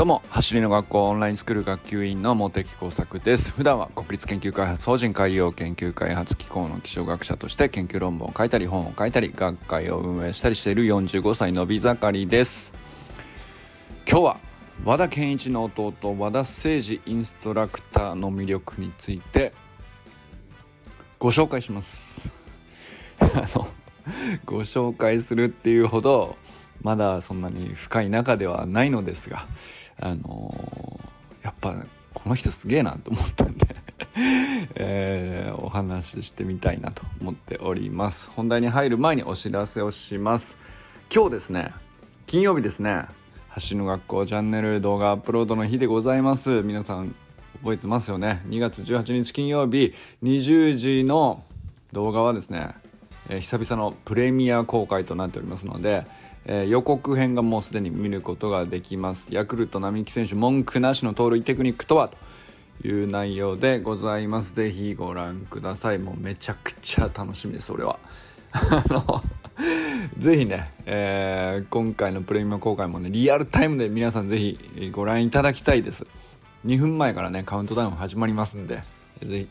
[0.00, 3.52] どうも走りの学校オンラインスクール学級委員の茂木耕作です。
[3.52, 12.72] 普段は国立研究開発法人海洋研究開発機構の気象学者として研究論文を書いたり本を書いたり学会を運営したりしている45歳のび盛りです。
[14.10, 14.36] 今日は
[14.86, 19.52] 和田健一の弟和田誠二インストラクターの魅力について
[21.18, 22.32] ご紹介します。
[23.20, 23.68] あの
[24.46, 26.38] ご紹介するっていうほど
[26.82, 29.44] まだそんなに深い中ではないのですが
[30.00, 31.74] あのー、やっぱ
[32.14, 33.76] この人すげえなと思ったんで
[34.74, 38.30] えー、お話ししてみたいなと思っております。
[38.30, 40.56] 本題に入る前にお知らせをします。
[41.14, 41.72] 今日ですね
[42.26, 43.06] 金曜日ですね
[43.68, 46.62] 橋の学校チャンネル動画アップロードの日でございます。
[46.62, 47.14] 皆さん
[47.62, 49.92] 覚えてますよね？2月18日金曜日
[50.22, 51.44] 20時の
[51.92, 52.74] 動画はですね、
[53.28, 56.06] えー、久々のプレミア公開となっておりますので
[56.46, 59.28] えー、予告編がもうすでに見ることができます。
[59.30, 62.16] ヤクルト並木選手文句なしの盗塁テクニックとはと
[62.86, 64.54] いう内容でございます。
[64.54, 65.98] ぜひご覧ください。
[65.98, 67.98] もうめちゃくちゃ楽しみです俺は。
[68.52, 69.22] あの
[70.18, 76.06] ぜひね、えー、今回のプレミア公開もねリアルタイムで皆さんぜひご覧いただきたいです。
[76.66, 78.82] 2分前からねカウントダウン始まりますんで
[79.22, 79.48] ぜひ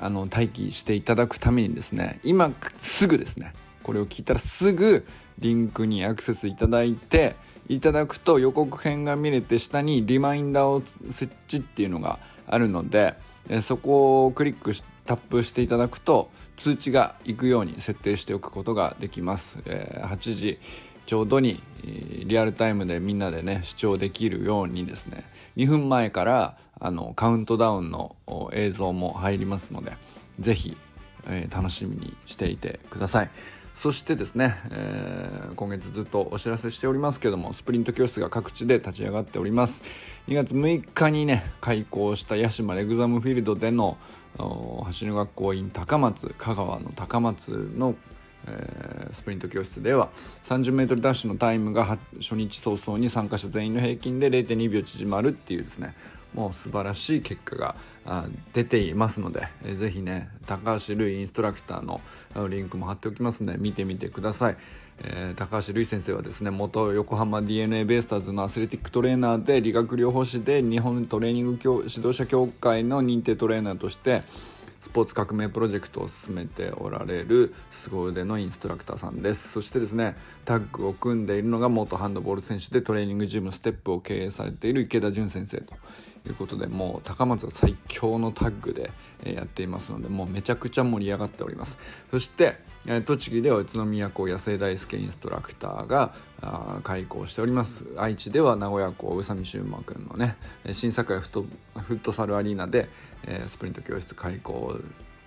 [0.00, 5.06] あの待機していただくためにですね今すぐですねこれを聞いたらすぐ
[5.38, 7.36] リンクにアクセスいただいて
[7.68, 13.14] いただくと予告編が見れて下にリマインダーを設置っていうのがあるので
[13.62, 19.60] そこをクリックしタップしていただくと通知が行くように設定しておくことができます。
[19.64, 20.58] え8時
[21.06, 21.62] ちょうどに
[22.24, 25.24] リアルタイムでみんなでね視聴できるようにですね
[25.56, 28.16] 2分前からあのカウントダウンの
[28.52, 29.92] 映像も入りますので
[30.40, 30.76] 是非、
[31.48, 33.30] 楽しみにしていてください。
[33.76, 39.82] そしてですね、えー、今月ずっとお知らせしておりますけどもスプリント教室が各地で立ち上がっております。
[40.28, 43.98] 2月6日にね開校した八島レグザムフィールドでの
[44.84, 47.94] 走る学校員高松香川の高松の
[48.48, 50.08] えー、スプリント教室では
[50.44, 55.96] 30m ダッシュのタイムが初日早々に参加者全員の平均で0.2秒縮まるっていうですね
[56.34, 57.74] もう素晴らしい結果が
[58.52, 62.00] 出ていますので、えー、ぜひね高橋瑠インストラクターの
[62.48, 64.56] リンクも貼っておきますので見てみてください、
[65.04, 74.22] えー、高橋瑠先生はですね元横浜 d n a ベイスターズのアスレティックトレーナーで理学療法士で日本トレーニング指導者協会の認定トレーナーとして
[74.80, 79.48] スポーツ革命プロジェクトを進めておられる凄腕のインストラクターさんです。
[79.48, 85.74] そしてですねタッグを組んでいるのが元ハンドボール選手でトレーニングジムステップを経営されている池田純先生と
[86.26, 88.90] いうことでもう高松は最強のタッグで
[89.24, 91.78] やっていますのでもうめちゃくちゃ盛り上がっております。
[92.10, 92.58] そして
[93.04, 96.14] 栃木では宇都宮校野生大輔インストラクターが
[96.84, 97.84] 開校しております。
[97.96, 100.36] 愛知では名古屋校宇佐美俊馬くんのね
[100.72, 102.88] 新堺フットサルアリーナで
[103.48, 104.78] スプリント教室開校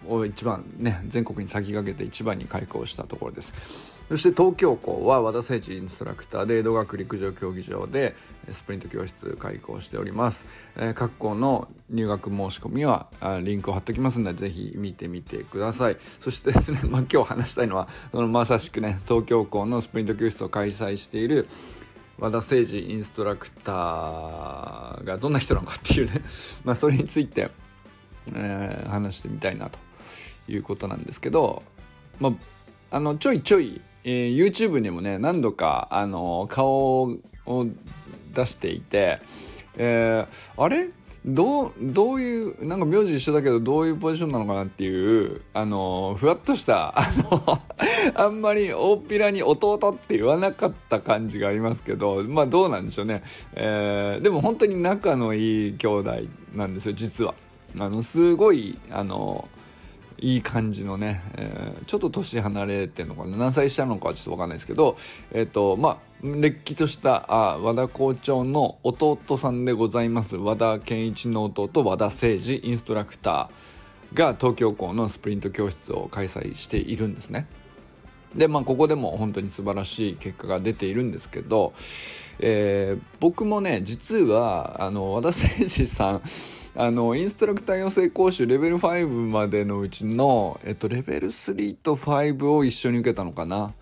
[0.08, 3.99] を一番ね全国に先駆けて一番に開校したところです。
[4.10, 8.16] そして東京校は和田誠一インストラクターで江戸学陸上競技場で
[8.52, 10.48] スプリント教室開講しております、
[10.78, 13.08] えー、各校の入学申し込みは
[13.44, 15.98] リンクを貼っておきますのでぜひ見てみてください。
[16.22, 21.48] そしてですね、 まあ、今日話したいのはそのまさしくね東京校のスプリント教室を開催している
[22.18, 26.22] 和田誠二インストラクターがどんな人なのかっていうね。
[26.66, 27.52] まあそれについて、
[28.34, 29.78] えー、話してみたいなと
[30.48, 31.62] いうことなんですけど、
[32.20, 32.30] ま
[32.92, 37.68] あ、あのちょいちょいえー、YouTube にもね何度か、あの顔を
[38.34, 39.20] 出していて、
[39.78, 40.90] えー、あれ？
[41.26, 47.60] どうどういうなんか名字一緒だけどどういうポジションなのかなっていうあのふわっとしたあの
[48.16, 53.22] あんまり大っぴらに弟って言わなかった感じがありますけどまあどうなんでしょうね、
[53.54, 56.12] えー、でも本当に仲のいい兄弟
[56.56, 57.36] なんですよ実は。
[57.78, 59.50] あのすごいあの
[60.22, 63.38] いい感じのね、えー、ちょっと年離れてるのかな？
[63.38, 64.98] 何歳下なのかはちょっと分かんないですけど
[65.32, 77.48] えっ、ー、とまあれっきとしたあ和田校長の弟さんでございます和田健一の弟和田誠二インストラクターが東京校のスプリント教室を開催しているんですね。
[78.36, 81.74] でまあここでも本当に素晴らしい結果が出ているんですけど、
[82.40, 86.22] えー、僕もね実はあの和田誠二さん
[86.80, 93.74] あのインストラクター養成講習レベル5までのうちの、えっと、レベル3と5を一緒に受けたのかな、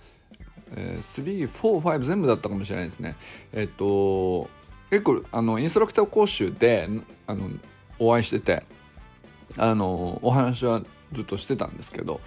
[0.76, 3.16] えー、345全部だったかもしれないですね。
[3.54, 4.50] えっと
[4.90, 6.90] 結構あのインストラクター講習で
[7.28, 7.52] あの
[8.00, 8.64] お会いしてて
[9.58, 12.20] あのお話はずっとしてたんですけど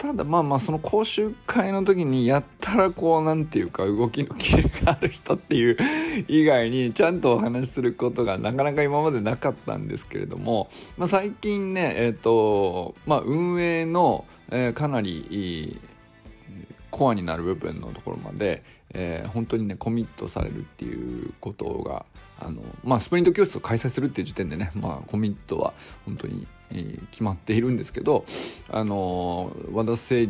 [0.00, 5.76] ただまあまあその講習会の時にやったらこうなんていうか動きのキレがある人っていう
[6.26, 15.78] 以外にちゃんとお話しすることがなかなか今までなかったんですけれども、まあ、最近ねえっ、ー、とまあ運営の、えー、かなり
[16.90, 18.62] コアになる部分のところまで、
[18.94, 22.06] えー、本当にねコミットされるっていうことが
[22.38, 25.74] あのまあスプリント教室を開催するっていう時点でねまあコミットは
[26.06, 26.46] 本当に
[27.10, 28.24] 決まっているんですけど
[28.68, 30.28] あの和田誠二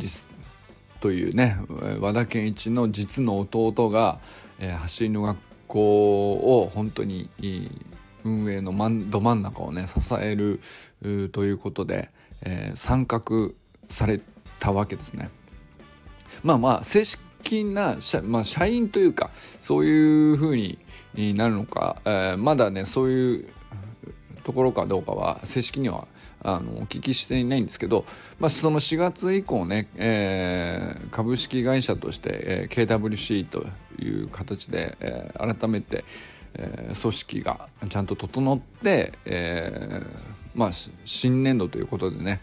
[1.01, 1.57] というね
[2.01, 4.19] 和田健一の実の弟が、
[4.59, 7.31] えー、走りの学校を本当に
[8.25, 8.73] 運営の
[9.11, 10.61] ど真ん中をね支える
[11.31, 12.11] ということで、
[12.43, 13.53] えー、参画
[13.89, 14.21] され
[14.59, 15.31] たわけですね。
[16.43, 20.79] まあまあ正式な社,、まあ、社員というかそういうふうに
[21.35, 23.55] なるのか、えー、まだねそういう
[24.45, 26.09] ところかどうかは正式には
[26.43, 28.05] あのお聞きしていないんですけど、
[28.39, 33.67] まあ、その4月以降ね、えー、株式会社として、えー、KWC と
[33.99, 36.05] いう形で、えー、改めて、
[36.55, 40.71] えー、組織がちゃんと整って、えーまあ、
[41.05, 42.41] 新年度ということでね、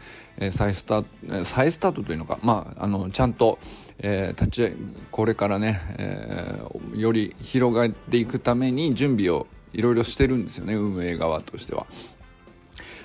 [0.51, 3.59] 再スタート再スタートというのか、まあ、あのちゃんと、
[3.99, 4.77] えー、立ち
[5.11, 11.85] これからね、えー、より広がっていくために準備をいろいろしてるんですよね運営側としては。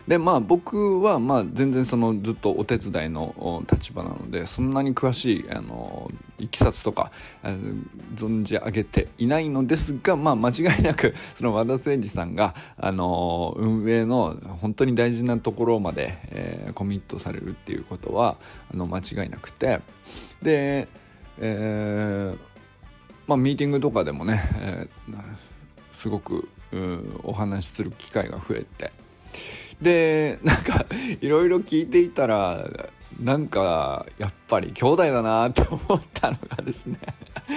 [0.09, 7.13] でまあ僕はまあ全然そのずっとお手伝いの立場なのでそんなに詳しいあのいきさつとか
[8.17, 18.37] 存じ上げていないのですがまあ間違いなく その和田誠二さんがあの運営の本当に大事なところまで、えー、コミットされるっていうことは
[18.73, 19.81] あの間違いなくて
[20.43, 20.89] で、
[21.39, 22.39] えー、
[23.29, 25.23] まあミーティングとかでもね、えー、
[25.93, 26.49] すごく
[27.23, 28.91] お話しする機会が増えて
[29.83, 30.87] でなんか
[31.21, 32.69] いろいろ聞いていたら
[33.21, 36.99] なんかやっぱり兄弟だなと思ったのがですね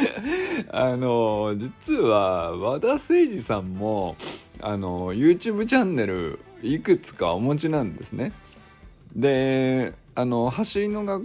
[0.71, 4.15] あの実は和田誠二さんも
[4.59, 8.31] あの YouTube チャンネルいくつかお持ちなんですね。
[9.15, 11.21] であの走りのが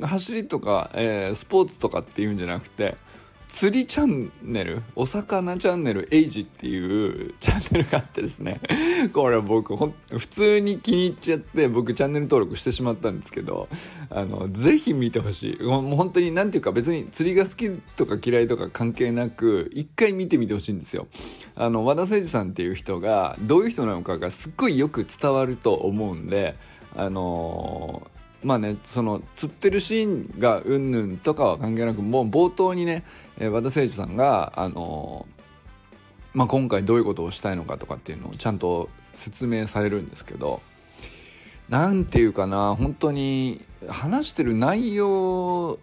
[0.00, 2.96] 走りとか、えー、スポーツとかっていうんじゃなくて
[3.50, 4.82] 釣りチャンネル？
[4.96, 8.60] お魚チャンネルエイジっていうチャンネルがあってですね。
[9.12, 13.68] これ僕ほ普通に気に入っちゃって僕チャンネル登録してしまったんですけど
[14.08, 15.62] あのぜひ見てほしい。
[15.62, 21.06] もう本当に何ていうか別に釣りが好きとか嫌いとか関係なく一回見てみてほしいんですよ。
[21.54, 26.54] あの和田誠二さんっていう人がどういう人なのかがすっごいよく伝わると思うんで
[26.96, 33.04] あのーまあねその釣ってるシーンがうんぬんとかは関係なくもう冒頭にね、
[33.38, 40.62] え、和田誠司さんが、あのー、まあ、今回どういうことをしたいのかとかっていうのをちゃんと説明されるんですけど
[41.68, 45.78] 何て言うかな本当に話してる内容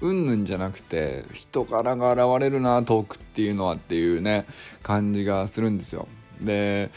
[0.00, 4.46] うんぬんじゃなくて人柄が現れるなトークっていうのはっていうね
[4.82, 6.08] 感じがするんですよ。
[6.40, 6.90] で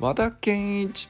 [0.00, 1.08] 和田健一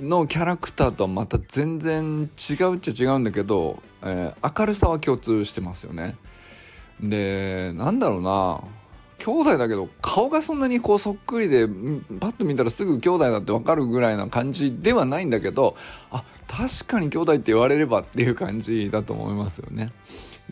[0.00, 6.16] のキャラクターとはまた全然違うっちゃ違うんだけど、えー、明るさは共通してますよね。
[7.00, 8.60] でなんだろうな
[9.18, 11.66] 兄弟だけど顔がそんなにこうそっくりで
[12.20, 15.76] パッと見たらすぐ兄弟だって分かるぐらいな感じではないんだけど
[16.10, 19.92] あ確かに兄弟って言われればっていう感じだと思いますよね。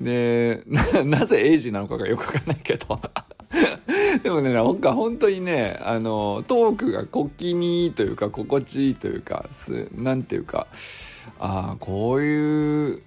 [0.01, 0.63] で
[1.05, 2.99] なぜエイジなのかがよくわかんないけど
[4.23, 9.47] でもねなんか本当にねあのトークが小気味というか心地いいというか
[9.97, 10.67] 何ていうか
[11.39, 13.03] ああこういう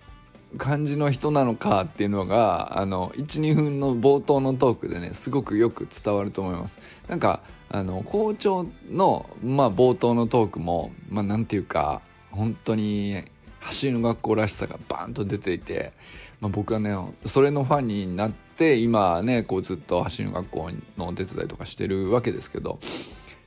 [0.57, 6.79] 感じの人なのかっていうのがあの12分の冒頭のトークでねすごくよく伝わると思います。
[7.07, 13.24] なんかあの校長の、まあ、冒頭のトークもまあなんていうか本当に
[13.59, 15.91] 走りの学校らしさがバーンと出ていて、
[16.39, 16.95] まあ、僕はね
[17.25, 22.79] それのファンになって今ねこうずっと走りの学校のお手伝いとかしてるわけですけど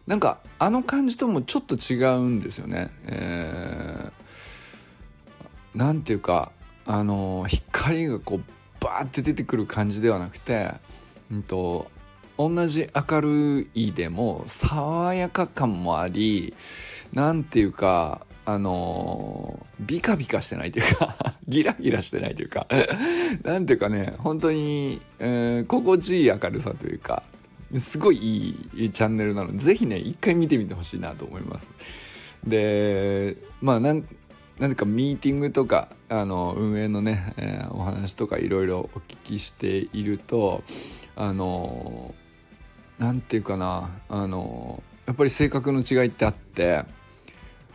[0.07, 2.91] なんかあの感じともちょっと違うんですよね。
[3.07, 6.53] えー、なんていうか
[6.87, 8.43] あの光がこう
[8.81, 10.73] バーって出てくる感じではなくて、
[11.31, 11.91] うんと、
[12.39, 16.55] 同じ明るいでも爽やか感もあり
[17.13, 22.67] なんていうかあのビカビカしてないというか ギラギラしてないというか
[23.45, 27.23] なんていうかね本当に、えー、心地いい明るさというか
[27.79, 28.17] すごい
[28.75, 31.71] いいチャンネルなのでぜひね一回見てみてほしいなと思います。
[32.47, 34.03] でまあなん
[34.59, 40.65] 何かミーティングとかあの運営のね、えー、お話とかいろいろお聞きしていると
[41.17, 42.15] あの
[42.99, 46.85] 何て言うかなあのやっぱり性格の違いってあって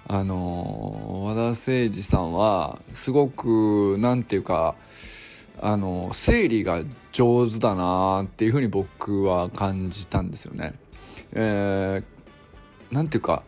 [0.07, 4.75] あの和田誠二さんはすごくなんていうか
[5.61, 10.73] あの整理が上手だなっていうふうに僕は感じたんですよね。
[11.31, 13.43] えー、なんていうか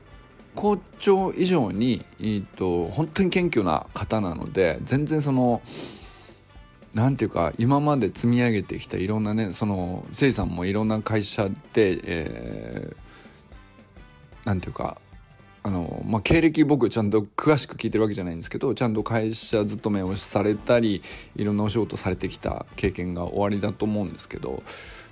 [0.55, 5.61] 校長以上に、えーと、本当に謙虚な方なので全然その
[6.93, 14.97] なんていうか今まで積み上げてきたいろんなねそのせいさんもいろんな会社で、えー、なんていうか
[15.65, 21.01] あの、まあ、経歴僕ちゃんと詳しく聞いてるわけじゃないんですけどちゃんと会社勤めをされたり
[21.35, 24.61] いろんなお仕事されてきた経験が終わりだと思うんですけど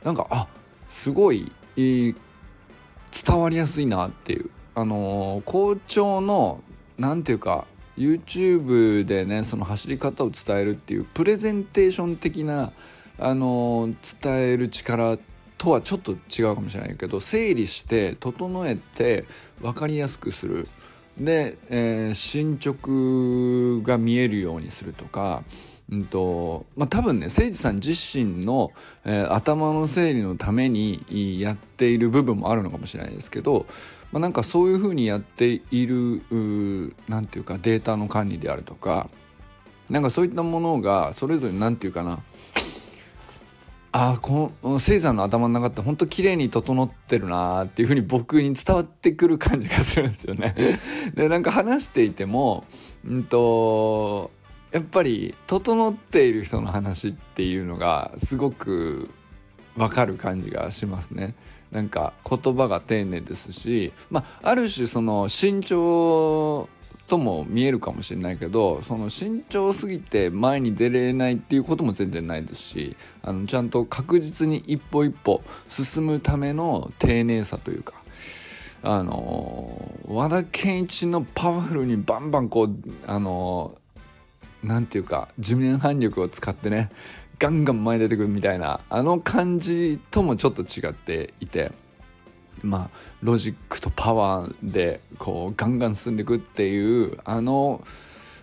[0.04, 0.48] なんかあ
[0.90, 2.16] すごい伝
[3.32, 4.50] わりやすいなっていう。
[4.76, 6.64] あの校長の
[6.98, 12.72] 何ていうか YouTube でねその走り方を伝えるっていうプレゼンテーション的な
[13.20, 19.26] あの伝える力ってとはちょっと違うかもしれないけど整理して整えて
[19.62, 20.68] 分かりやすくする。
[21.18, 25.44] で、えー、進捗が見えるようにするとか、
[25.92, 28.72] うんとまあ、多分ね誠司さん自身の、
[29.06, 33.68] えー、頭の整理のためにやっている部分もあるのかもしれないですけど、
[34.12, 36.24] まあ、なんかそういうふうにやっている
[37.08, 39.10] 何て言うかデータの管理であるとか
[39.90, 42.20] なんかそういったものがそれぞれ何て言うかな
[43.96, 50.56] あこのセイさんの頭の中って本当綺麗に整ってるなっていう風に僕に伝わってくる感じがするんですよね。
[51.14, 52.66] でなんか話していても、
[53.08, 54.32] うんと
[54.72, 59.12] やっぱり整っている人の話っていうのがすごく
[59.78, 61.36] わかる感じがしますね。
[61.72, 66.68] なんか言葉が丁寧ですし、まあ、ある種その身長
[67.14, 77.94] とも見えるかもしれないけどその慎重すぎて前に出れないっていうことも全然ないですしあのちゃんと確実に一歩一歩進むための丁寧さというか
[78.82, 83.78] あの和田健一のパワフルにバンバンこうあの
[84.64, 86.90] なんていうか地面反力を使ってね
[87.38, 91.74] ガンガン前に出てくるみたいなあの感じともちょっと違っていて
[92.64, 92.90] まあ
[93.22, 97.84] ロジックとパワーでこうガンガン進んでいくっていうあの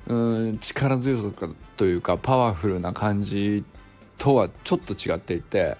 [0.06, 3.64] うん力強さというかパワフルな感じ
[4.18, 5.76] とはちょっと違っていて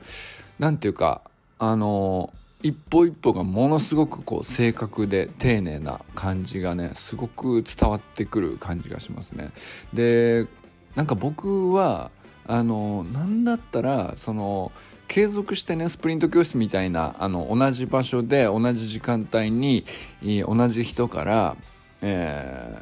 [0.59, 1.23] 何ていうか
[1.59, 2.33] あの
[2.63, 9.51] 一歩一歩がものすごくこう正確で丁寧な感じがねすごく伝わってくる感じがしますね。
[9.95, 10.47] で
[10.95, 12.11] なんか僕は
[12.47, 14.73] あのなんだったらその
[15.11, 19.85] 継続してねスプリント教室みたいなあの同じ場所で同じ時間帯に
[20.23, 21.57] 同じ人から、
[22.01, 22.81] え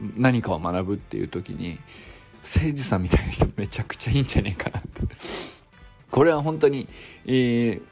[0.00, 1.80] ー、何かを学ぶっていう時に
[2.44, 4.88] 誠司さんみたいな人めちゃくちゃいいんじゃねえかなって。
[6.12, 6.88] これは本当に、
[7.26, 7.82] えー、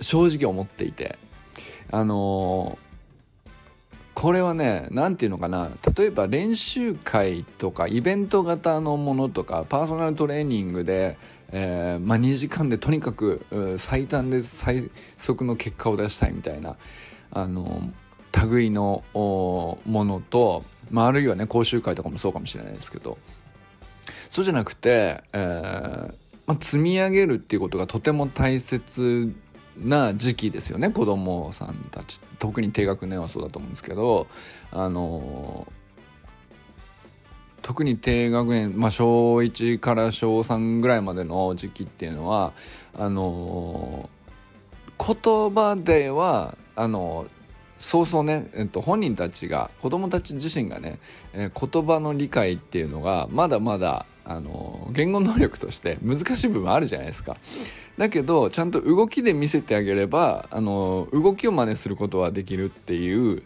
[0.00, 1.16] 正直思っていて
[1.92, 2.76] あの
[4.14, 11.18] これはね何て言うのかな例えば練習会とかイベント型のものとかパーソナルトレーニングで、
[11.56, 16.76] えー、まあ、2時間でとにかく最短で最速の結果を出したいみたいな
[17.30, 17.92] あの
[18.50, 23.18] 類のものと、まあ、あるいはね講習会とかもそうかもしれないですけど
[24.30, 26.14] そうじゃなくて、えー
[26.46, 29.32] まあ、積み上げるっていうことがとても大切
[29.78, 32.20] な時期ですよね子供さんたち。
[32.40, 34.26] 特に低学年はそうだと思うんですけど
[34.72, 35.66] あの
[37.64, 42.52] 特に低学年、まあ、小1から小3ぐらいまでの時期っていうのは
[42.96, 44.10] あの
[44.98, 47.26] 言葉ではあの
[47.78, 50.98] そうそうね、えっと、本人たちが子供たち自身がね、
[51.32, 57.36] えー、言葉の理解っていうのがまだまだあの言語能力として難しい部分あるじゃないですか。
[57.96, 63.42] だけどちゃんと動きで見せてあげればあの動きを真似することはできるっていう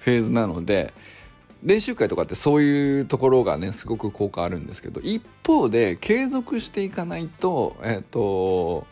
[0.00, 0.92] フェーズなので
[1.62, 8.86] 練習会とかってそういうところがねすごく効果あるんですけど一方で継続していかないとえっ、と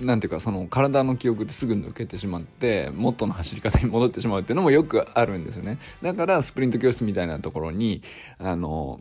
[0.00, 5.78] なんていうかその体の記憶ってすぐ抜けてしまって元の走り方に戻ってしまうっていうのもよくあるんですよね。
[6.02, 8.02] だからスプリント教室みたいなところに
[8.38, 9.00] あの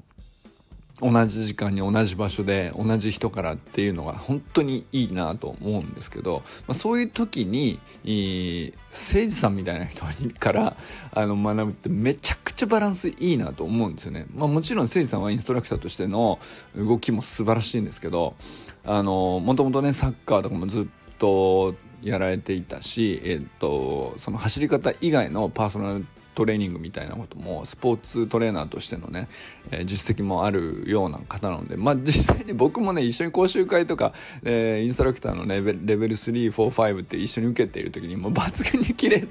[0.99, 10.03] 同じ時間に同じ場所で同じ人からっていうのが本当にいいなと思うんですけど、まあ、そういう時に誠司さんみたいな人
[10.39, 10.75] から
[11.13, 14.25] あの学ぶってめちゃくちゃバランスいいなと思うんですよね。
[14.33, 16.39] まあ、もちろん誠司さんはインストラクターとしての
[16.75, 18.35] 動きも素晴らしいんですけど
[18.83, 20.85] もともとねサッカーとかもずっ
[21.19, 26.05] とやられていたし、えっと、その走り方以外のパーソナル
[26.37, 29.27] トレーニングみたいなこともスポーツトレーナーとしてのね、
[29.71, 34.13] えー、実績もあるような方なのでまあ実際に僕もね一緒に講習会とか、
[34.43, 39.27] えー、インストラクターのレベレベル345って一緒に受けている時にもう抜群に切れ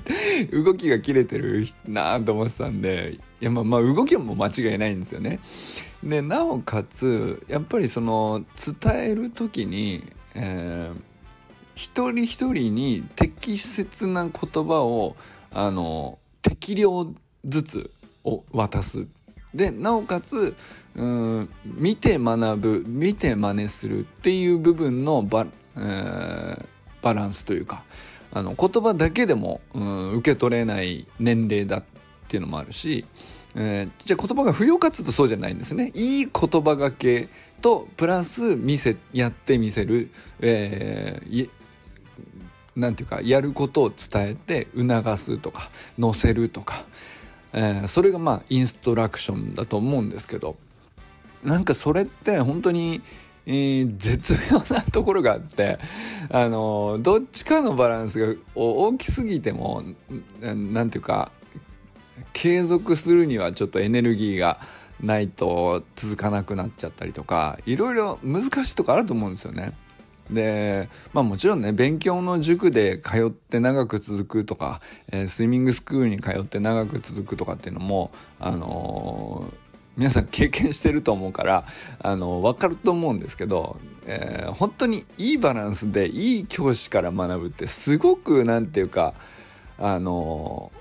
[0.50, 5.38] 動きが切れてるなと思ってたんでいやまあまあ動きも間違いないんですよね。
[6.02, 8.44] でなおかつやっぱりその
[8.82, 10.02] 伝える時に、
[10.34, 11.00] えー、
[11.76, 14.32] 一人一人に適切な言
[14.66, 15.14] 葉を
[15.52, 17.12] あの適量
[17.44, 17.90] ずつ
[18.24, 19.08] を渡す。
[19.54, 20.54] でなおかつ
[20.94, 26.66] うん見て学ぶ見て真似するっていう部分のバ,、えー、
[27.02, 27.84] バランスというか
[28.32, 31.84] あの言葉だけでも、うん、受け取れない年齢だっ
[32.28, 33.06] ていうのもあるし、
[33.54, 35.90] えー、じゃあ言葉が不要かつとそうじゃないんですね。
[35.94, 37.28] いい言葉がけ
[37.60, 40.10] とプラス見せやってみせる、
[40.40, 41.50] えー、
[42.76, 46.84] なんていうかやることを伝えて促すとか乗せるとか、
[47.52, 50.56] えー、それがまあインストラクションだと思うんですけど
[51.42, 53.00] なんかそれって本当に、
[53.46, 55.78] えー、絶妙なところがあって
[56.30, 59.82] あのどっちかのバランスが大きすぎても
[60.42, 61.32] なんていうか
[62.34, 64.60] 継続するにはちょっとエネルギーが
[65.00, 69.72] ないと続かなくなっちゃったりとかいろいろ難しいとこあると思うんですよね。
[70.30, 74.80] でまあもちろんね勉強の塾で通って長く続くとか、
[75.12, 79.54] えー、スイミングスクールに通って長く続くとかっていうのもあのー、
[79.96, 81.64] 皆さん経験してると思うから
[82.00, 89.14] あの分かると思うんですけど、えー、本当にいいバランスでいい教師から学ぶってすごく何て言うか
[89.78, 90.72] あの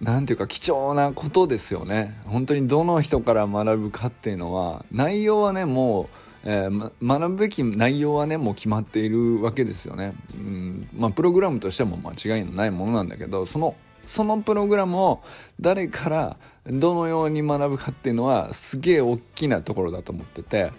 [0.00, 2.18] 何て言うか貴重なことですよね。
[2.26, 10.14] 本当にどの人から学ぶかっていうのは内容はねもうえー、学ぶべき内容はねもう決まっているわけですよね。
[10.34, 13.74] うんまあ、プログラムとしても間違いのないものなんだけどその
[14.06, 15.22] そのプログラムを
[15.60, 16.36] 誰から
[16.66, 20.72] どのように学ぶかっていうのはすげえ大きなところだと思ってて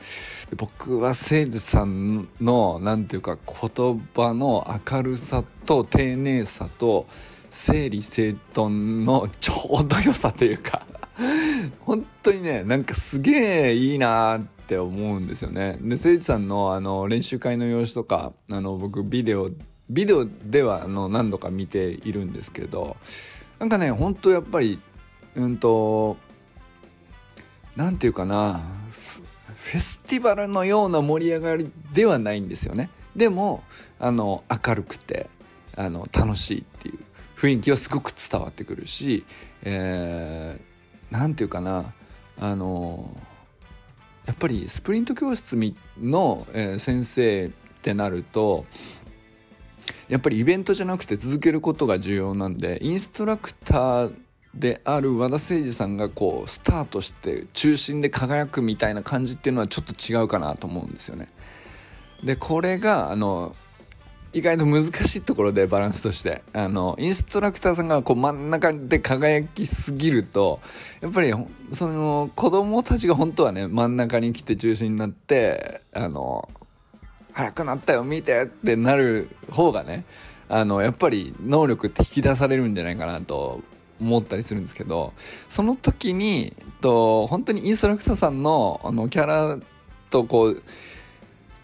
[0.55, 7.07] 僕は誠司さんの何て言うか言葉の明るさと丁寧さと
[7.49, 10.85] 整理整頓のちょうど良さというか
[11.81, 15.77] 本当にねなんかすげえいいなってって思うんですよね。
[15.79, 19.51] で誠司さんのあの練習会の様子とかあの僕ビデオ
[19.91, 22.97] ビデオではあの何度か見ているんですけど
[23.59, 24.79] なんかねほんとやっぱり
[25.35, 26.17] うんと
[27.75, 28.61] 何て言うかな
[29.55, 32.89] フェスティバルのような盛り上がりではないんですよね。
[33.15, 33.63] でも
[33.99, 35.29] あの明るくて
[35.77, 36.99] あの楽しいっていう
[37.37, 39.25] 雰囲気はすごく伝わってくるし
[39.63, 41.93] 何、えー、て言うかな
[42.39, 43.15] あの
[44.25, 45.55] やっぱりスプリント教室
[45.99, 47.49] の、え、先生っ
[47.81, 48.65] てなると
[50.07, 54.15] やっぱりイベントじゃなくて続けることが重要なんでインストラクター
[54.53, 61.27] である和田誠司さんがこうスタートして中心で輝くみたいな感じっていうのはちょっと違うかなと思うんですよね。
[62.23, 63.55] でこれがあの
[64.35, 66.43] 意外と難しいところでバランスとして。
[66.51, 70.59] あのインストラクターさんがこう真ん中で輝きすぎると
[70.99, 71.33] やっぱり
[71.71, 76.49] その子供たちが本当はね真ん中に来て中心になってあの
[77.31, 80.03] 早くなったよ見てってなる方がね
[80.49, 83.61] あのやっぱり能力って引き出されるんじゃないかなと
[84.01, 85.13] 思ったりするんですけど
[85.47, 89.57] その時にと本当にインストラクターさんのあのキャラ
[90.09, 90.63] とこう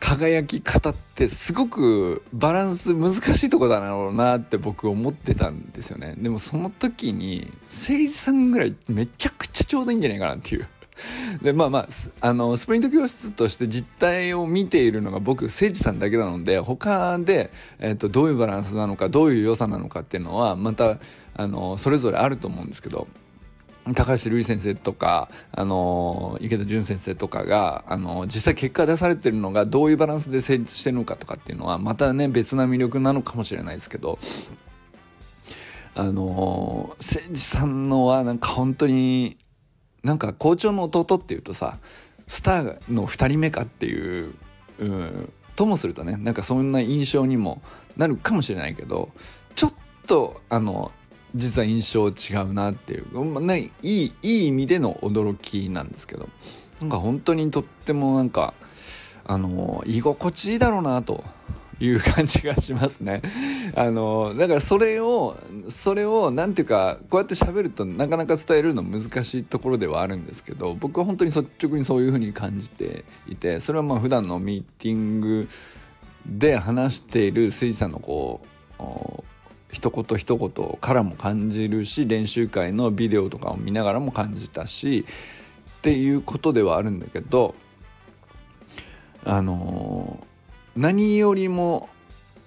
[0.01, 6.15] 輝き方ってすごくバランス難しいとこだろうなって僕思ってたんですよね。
[6.17, 10.67] でもその時に誠司さんぐらいめちゃくちゃちょうどいいんじゃないかなっていう。
[11.41, 11.87] でまあまあ
[12.19, 20.97] あのスプリント教室として実態を見ているのが僕誠司さんだけなので他で、えーとどういうバランスなのかどういう良さなのかっていうのはまた
[21.35, 23.07] あのそれぞれあると思うんですけど
[23.85, 34.19] 高橋瑠衣先生とか、あの池田純先生とかが、あの実際結果出されてるのがどういうバランスで成立してるのかとかっていうのはまたね別な魅力なのかもしれないですけど
[35.95, 39.37] あの誠司さんのはなんか本当に
[40.03, 41.79] なんか校長の弟っていうとさ
[42.27, 44.33] スターの2人目かっていう、
[44.79, 47.61] うん、ともするとねなんかそんな印象にも
[47.97, 49.09] なるかもしれないけど
[49.55, 49.73] ちょっ
[50.07, 50.91] とあの
[51.35, 56.29] 実は印象違うなっていう、まあね、いいいい意味での驚きなんですけど
[56.81, 58.53] なんか本当にとってもなんか
[59.25, 61.23] あの居心地いいだろうなと
[61.79, 63.21] いう感じがしますね。
[63.75, 65.37] あのだからそれを
[65.69, 75.47] それを何ていうかこうやって喋るとなかなか伝えるの難しいところではあるんですけど僕は本当に率直にそういうふうに感じていてそれはまあ普段のミーティング
[76.25, 78.41] で話している誠司さんのこ
[78.79, 79.30] う
[79.71, 85.05] 一言一言からも感じるし練習会のビデオとかを見ながらも感じたし
[85.79, 87.55] っていうことではあるんだけど
[89.23, 90.25] あの、
[90.75, 91.89] 何よりも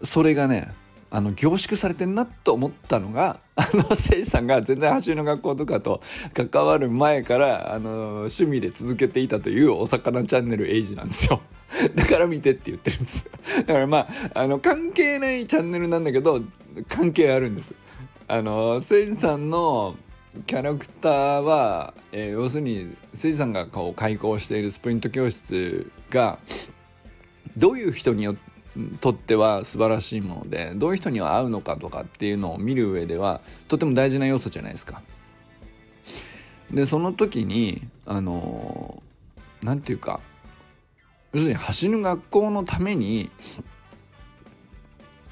[0.03, 0.73] それがね
[1.11, 6.01] あの凝縮されてんなと思ったのが あの誠司さんが全然走りの学校とかと
[6.33, 11.41] 関わる前からあの趣味で続けていたというお魚チャンネルエイジなんですよ。
[11.95, 13.27] だから見てって言ってるんです
[13.67, 16.41] だからまああの関係ないチャンネルなんだけど
[16.89, 17.75] 関係あるんです
[18.27, 19.97] あの誠司さんの
[20.47, 26.39] キャラクターは、えー、要するに誠司さんがこう開講しているスプリント教室が
[27.57, 28.37] どういう人に
[29.01, 35.03] とっては素晴らしいものでどういう人には合うのかとかっていうのを見る上ではとても大事な要素じゃないですか。
[36.73, 39.01] でその時にあの
[39.63, 40.21] 何て言うか
[41.33, 43.31] 要するに走る学校のために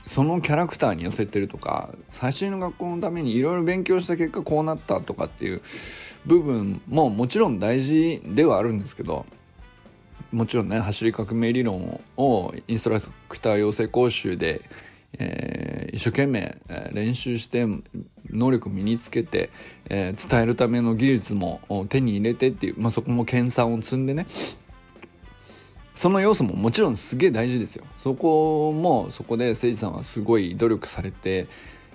[0.07, 5.63] そのキャラクターに寄せてるとか最新の学校のためにいろいろ勉強した結果こうなったとかっていう
[6.27, 9.27] 部分ももちろん大事ではあるんですけど
[10.33, 14.63] もちろんね走り革命理論をインストラクター養成講習で、
[15.19, 16.57] えー、一生懸命
[16.93, 17.67] 練習して
[18.31, 19.51] 能力身につけて、
[19.91, 21.61] えー、伝えるための技術も
[21.91, 24.27] 手に入れてっていう、まあ、そこも研鑽を積んでね
[26.03, 31.47] その要素ももちろんすげえ大事ですよそこもそこで誠司さんはすごい努力されて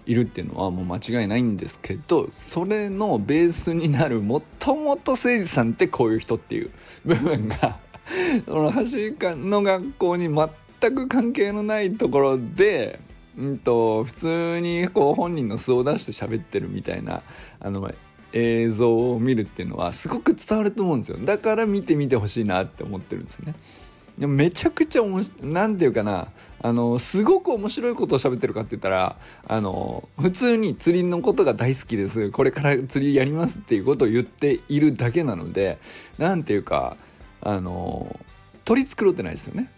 [0.06, 6.72] いるっていうのはもう間違いないんですけどそれのベースになるもともと誠司さんってこういう人っていう
[7.04, 7.80] 部分が
[8.48, 13.02] その走りの学校に全く関係のないところで、
[13.38, 17.24] うんと、普通にこう本人の素を出して喋ってるみたいな
[17.60, 17.94] あの
[18.32, 23.56] 映像を見るっていうのはすごく伝わると思うんですよだから見てみてほしいなって思ってるんですよね。
[24.18, 26.28] でもめちゃくちゃおもしなんて言うかな
[26.62, 29.16] あのすごく面白いことを喋ってるかって言ったら
[29.48, 35.78] あの普通に釣りのことが大好きですこれから釣りやりますっていうことを言っているだけなので
[36.18, 36.98] 何て言うか
[37.42, 38.20] あの
[38.66, 39.72] 取り繕ってないですよね。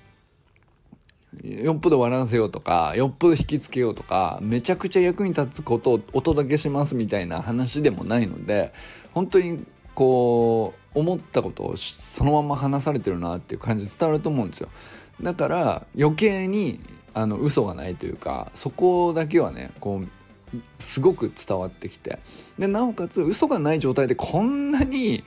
[1.43, 8.73] よっぽど笑わせようとかよっぽど引きつけようとかめちゃくちゃ役に立つことをお届けしますみたいな話でもないので
[9.13, 14.69] 本当にこう思ったことをそのまま話されてるなっていう感じ伝わると思うんですよ。
[15.21, 16.80] だから余計に
[17.13, 22.19] あの嘘がないというかそこだけはねこうすごく伝わってきて。
[22.58, 25.23] でなおかつ嘘がない状態でこんなに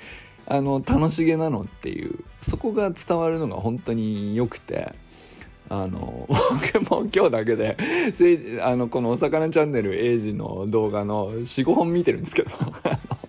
[0.46, 4.94] あの楽しげなのっていうそこが伝わるのが本当に良くて。
[5.68, 7.78] あの僕も今日だけで
[8.60, 12.50] あのこの「お魚チャンネル」エイジの動画の45本見てるんですけど。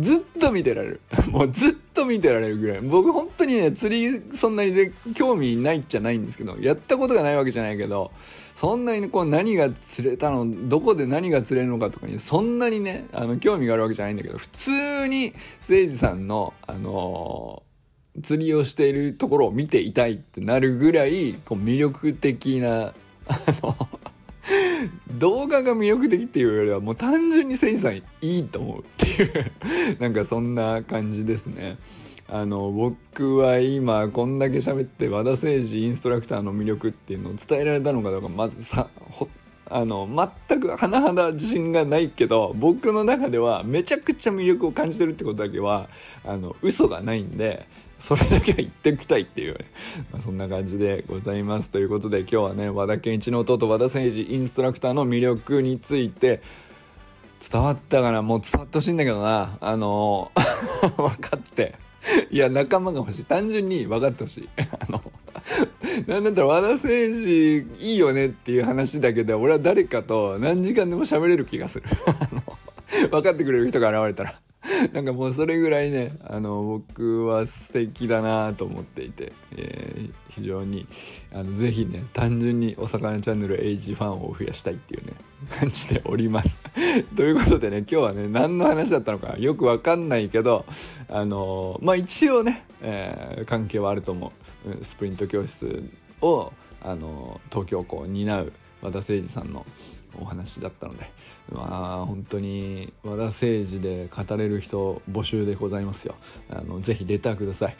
[0.00, 1.00] ずっと見てられる。
[1.30, 2.80] もうずっと見てられるぐらい。
[2.80, 8.10] 僕本当にね釣りそんなに興味ないっちゃないんですけどやったことがないわけじゃないけど
[8.54, 22.92] そんなにこう何が釣れたのどこで何が釣れるのかとかにそんなにねあの興味があるわけじゃないんだけど普通に誠司さんのあのー、釣りをしているところを見ていたいってなるぐらいこう魅力的な
[23.26, 23.88] あの
[25.18, 29.46] 動画が魅力的っていうよりはもう単純に誠司さんいいと思うっていう
[30.00, 31.78] なんかそんな感じですね。
[32.28, 38.88] あの僕は今こんだけ喋って和田誠司インストラクターの魅力っていうのを伝えられたのかどうかまずさ
[39.66, 40.08] あの
[40.48, 45.88] 全く甚だ自信がないけど僕の中ではめちゃくちゃ魅力を感じてるってことだけは
[46.24, 47.66] あの嘘がないんで
[48.02, 49.56] それだけは言っておきたいっていう、
[50.10, 51.70] まあ、そんな感じでございます。
[51.70, 56.42] ということで今日はね和田健一の弟和田誠司インストラクターの魅力について
[57.48, 59.56] 伝わったからもう伝わってほしいんだけどな。
[59.60, 60.32] あの
[60.98, 61.76] 分かって。
[62.32, 63.24] いや仲間が欲しい。
[63.24, 64.48] 単純に分かってほしい。
[64.58, 65.00] あの
[66.08, 71.86] なんだったら和田誠司いいよねっていう話だけで俺は誰かと何時間でも喋れる気がする。
[73.12, 74.51] 分かってくれる人が現れたら。
[74.92, 80.86] なんかもうそれぐらいねあの僕は素敵だなと思っていて、えー、非常に
[81.32, 85.14] あのぜひね単純にお魚チャンネル H ファンを増やしたいっていうね
[85.58, 86.60] 感じております。
[87.16, 90.64] ということでね今日はね何の話だったのかよくわかんないけど
[91.08, 94.84] あのまあ一応ね、えー、関係はあると思う。
[94.84, 95.82] スプリント教室
[96.20, 99.66] をあの東京校を担う和田誠司さんの
[100.20, 101.10] お話だったので
[101.50, 106.14] まあ本当に和田誠司で語れる人募集でございますよ。
[106.50, 107.76] あのぜひレターください。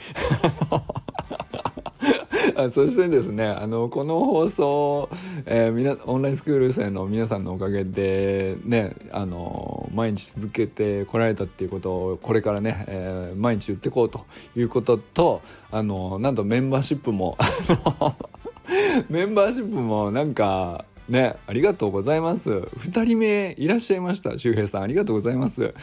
[2.70, 5.08] そしてですねあのこの放送、
[5.46, 17.36] えー、みなオンラインスクール生の皆さんのおかげでねあの毎日続けてこられたっていうことをこれからね、えー、毎日言っていこうということとあのなんとメンバーシップも
[19.08, 22.50] メンバーシップもなんかねありがとうございます。
[22.50, 24.38] 2人目いらっしゃいました。
[24.38, 25.74] 周平さんありがとうございます。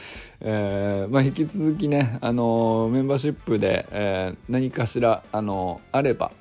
[0.42, 6.32] えー、まあ、引き続きねあのメンバーシップで、えー、何かしらあのあれば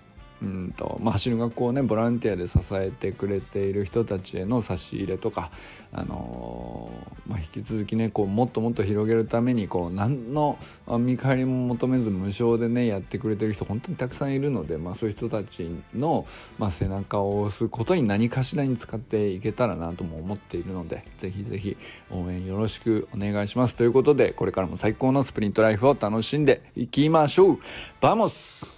[0.41, 5.51] うんとまあ、走る学校をねボランティアで支えてくれている人たちへの差し入れとか、
[5.93, 10.59] あのー、まあ、引き続きねこうもっともっと広げるためにこう何の
[11.01, 16.25] 見返りも求めず無償でねやってくれてる人本当にたくさんいるので、まあ、そういう人たちの、
[16.59, 21.77] まあ、背中を押すことに何かしらに使っていけたらなとも思っているのでぜひぜひ
[22.11, 23.75] 応援よろしくお願いします。
[23.75, 27.59] ということでこれからも最高のスプリントライフを楽しんでいきましょう。
[28.01, 28.78] Vamos